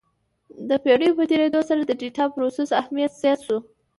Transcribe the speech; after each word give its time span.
د 0.69 0.71
پېړیو 0.83 1.17
په 1.19 1.23
تېرېدو 1.31 1.61
سره 1.69 1.81
د 1.85 1.91
ډیټا 2.01 2.25
پروسس 2.35 2.69
اهمیت 2.81 3.11
زیات 3.21 3.39
شو. 3.45 3.57